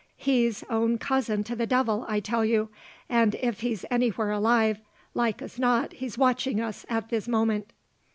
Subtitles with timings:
[0.17, 2.69] He's own cousin to the devil, I tell you;
[3.07, 4.79] and if he's anywhere alive,
[5.13, 7.71] like as not he's watching us at this moment."